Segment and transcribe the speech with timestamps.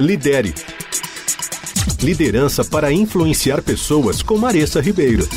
[0.00, 0.54] Lidere.
[2.02, 5.28] Liderança para influenciar pessoas com Maressa Ribeiro.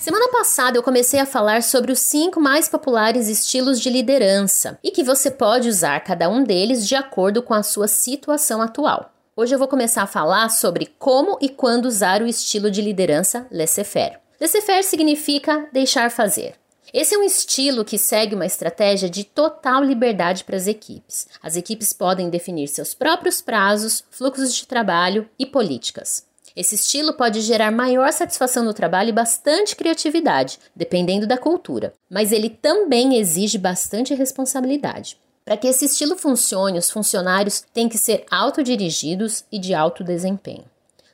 [0.00, 4.90] Semana passada eu comecei a falar sobre os cinco mais populares estilos de liderança e
[4.90, 9.12] que você pode usar cada um deles de acordo com a sua situação atual.
[9.36, 13.46] Hoje eu vou começar a falar sobre como e quando usar o estilo de liderança
[13.50, 14.18] laissez-faire.
[14.40, 16.61] Laissez-faire significa deixar fazer.
[16.92, 21.26] Esse é um estilo que segue uma estratégia de total liberdade para as equipes.
[21.42, 26.26] As equipes podem definir seus próprios prazos, fluxos de trabalho e políticas.
[26.54, 32.30] Esse estilo pode gerar maior satisfação no trabalho e bastante criatividade, dependendo da cultura, mas
[32.30, 35.16] ele também exige bastante responsabilidade.
[35.46, 40.64] Para que esse estilo funcione, os funcionários têm que ser autodirigidos e de alto desempenho.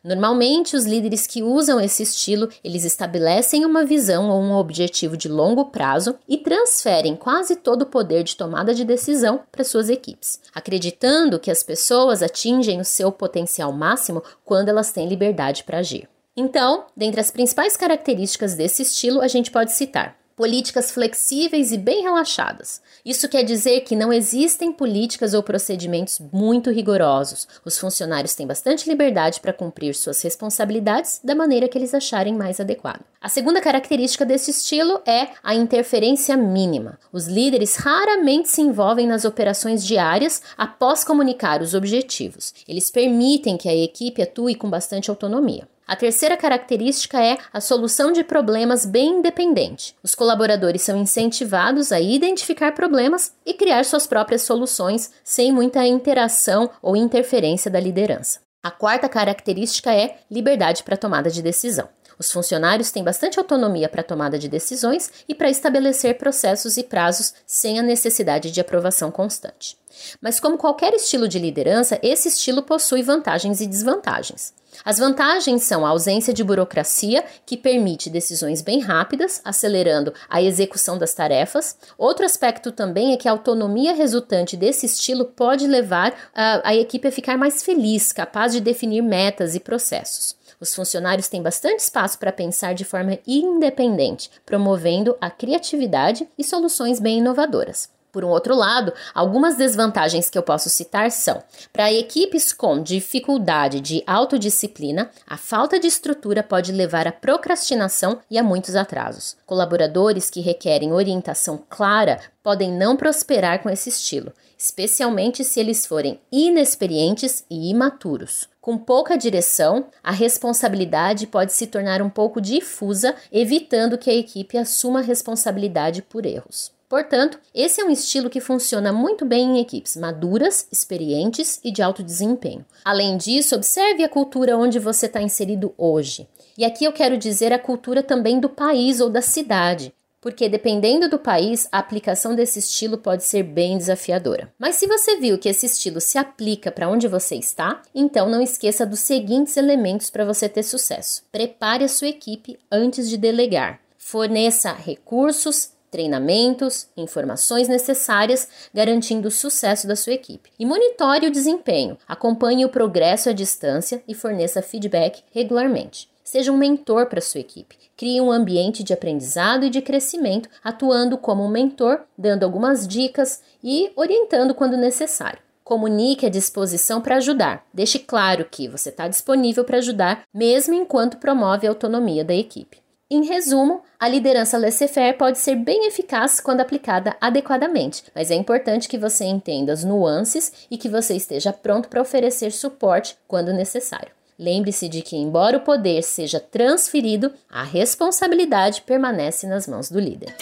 [0.02, 5.28] Normalmente, os líderes que usam esse estilo, eles estabelecem uma visão ou um objetivo de
[5.28, 10.40] longo prazo e transferem quase todo o poder de tomada de decisão para suas equipes,
[10.54, 16.08] acreditando que as pessoas atingem o seu potencial máximo quando elas têm liberdade para agir.
[16.36, 22.04] Então, dentre as principais características desse estilo, a gente pode citar políticas flexíveis e bem
[22.04, 22.80] relaxadas.
[23.04, 27.48] Isso quer dizer que não existem políticas ou procedimentos muito rigorosos.
[27.64, 32.60] Os funcionários têm bastante liberdade para cumprir suas responsabilidades da maneira que eles acharem mais
[32.60, 33.00] adequado.
[33.20, 37.00] A segunda característica desse estilo é a interferência mínima.
[37.12, 42.54] Os líderes raramente se envolvem nas operações diárias após comunicar os objetivos.
[42.68, 45.66] Eles permitem que a equipe atue com bastante autonomia.
[45.88, 49.96] A terceira característica é a solução de problemas bem independente.
[50.02, 56.68] Os colaboradores são incentivados a identificar problemas e criar suas próprias soluções sem muita interação
[56.82, 58.40] ou interferência da liderança.
[58.62, 61.88] A quarta característica é liberdade para tomada de decisão.
[62.18, 67.32] Os funcionários têm bastante autonomia para tomada de decisões e para estabelecer processos e prazos
[67.46, 69.78] sem a necessidade de aprovação constante.
[70.20, 74.52] Mas, como qualquer estilo de liderança, esse estilo possui vantagens e desvantagens.
[74.84, 80.98] As vantagens são a ausência de burocracia, que permite decisões bem rápidas, acelerando a execução
[80.98, 81.76] das tarefas.
[81.96, 87.08] Outro aspecto também é que a autonomia resultante desse estilo pode levar a, a equipe
[87.08, 90.36] a ficar mais feliz, capaz de definir metas e processos.
[90.60, 96.98] Os funcionários têm bastante espaço para pensar de forma independente, promovendo a criatividade e soluções
[96.98, 97.97] bem inovadoras.
[98.10, 101.42] Por um outro lado, algumas desvantagens que eu posso citar são:
[101.72, 108.38] para equipes com dificuldade de autodisciplina, a falta de estrutura pode levar à procrastinação e
[108.38, 109.36] a muitos atrasos.
[109.44, 116.18] Colaboradores que requerem orientação clara podem não prosperar com esse estilo, especialmente se eles forem
[116.32, 118.48] inexperientes e imaturos.
[118.58, 124.56] Com pouca direção, a responsabilidade pode se tornar um pouco difusa, evitando que a equipe
[124.58, 126.77] assuma responsabilidade por erros.
[126.88, 131.82] Portanto, esse é um estilo que funciona muito bem em equipes maduras, experientes e de
[131.82, 132.64] alto desempenho.
[132.84, 136.26] Além disso, observe a cultura onde você está inserido hoje.
[136.56, 141.08] E aqui eu quero dizer a cultura também do país ou da cidade, porque dependendo
[141.08, 144.52] do país, a aplicação desse estilo pode ser bem desafiadora.
[144.58, 148.40] Mas se você viu que esse estilo se aplica para onde você está, então não
[148.40, 151.22] esqueça dos seguintes elementos para você ter sucesso.
[151.30, 153.78] Prepare a sua equipe antes de delegar.
[153.96, 160.50] Forneça recursos, treinamentos, informações necessárias, garantindo o sucesso da sua equipe.
[160.58, 166.08] E monitore o desempenho, acompanhe o progresso à distância e forneça feedback regularmente.
[166.22, 167.76] Seja um mentor para sua equipe.
[167.96, 173.42] Crie um ambiente de aprendizado e de crescimento, atuando como um mentor, dando algumas dicas
[173.64, 175.40] e orientando quando necessário.
[175.64, 177.66] Comunique a disposição para ajudar.
[177.72, 182.78] Deixe claro que você está disponível para ajudar, mesmo enquanto promove a autonomia da equipe.
[183.10, 188.86] Em resumo, a liderança laissez-faire pode ser bem eficaz quando aplicada adequadamente, mas é importante
[188.86, 194.10] que você entenda as nuances e que você esteja pronto para oferecer suporte quando necessário.
[194.38, 200.36] Lembre-se de que, embora o poder seja transferido, a responsabilidade permanece nas mãos do líder.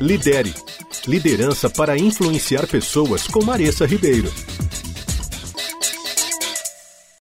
[0.00, 0.54] Lidere.
[1.08, 4.32] Liderança para influenciar pessoas com Maressa Ribeiro.